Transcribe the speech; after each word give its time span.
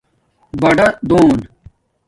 باڑآدون 0.61 1.37